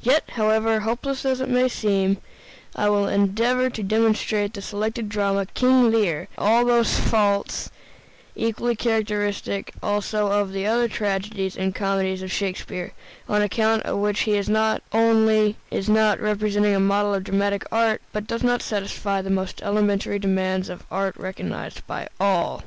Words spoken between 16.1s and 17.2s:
representing a model